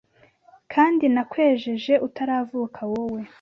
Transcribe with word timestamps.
kandi 0.73 1.03
nakwejeje 1.13 1.93
utaravuka 2.07 2.79
wowe 2.91 3.21